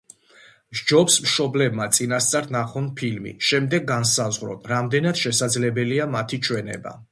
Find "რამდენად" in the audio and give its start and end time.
4.75-5.23